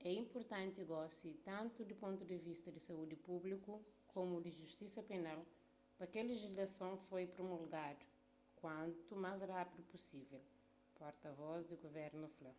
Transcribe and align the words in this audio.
é 0.00 0.10
inpurtanti 0.22 0.80
gosi 0.92 1.30
tantu 1.50 1.80
di 1.84 1.94
pontu 2.02 2.22
di 2.32 2.36
vista 2.48 2.68
di 2.72 2.80
saúdi 2.88 3.16
públiku 3.28 3.72
komu 4.14 4.34
di 4.44 4.50
justisa 4.60 5.00
penal 5.10 5.40
pa 5.96 6.04
kel 6.12 6.26
lejislason 6.30 6.92
ser 7.06 7.24
promulgadu 7.36 8.04
kuantu 8.60 9.12
más 9.24 9.38
rapidu 9.52 9.82
pusivel 9.90 10.42
porta 10.98 11.28
vos 11.38 11.62
di 11.70 11.76
guvernu 11.84 12.26
fla 12.36 12.52